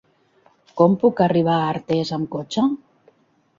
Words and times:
Com 0.81 0.95
puc 1.03 1.21
arribar 1.27 1.59
a 1.59 1.69
Artés 1.75 2.15
amb 2.19 2.31
cotxe? 2.39 2.67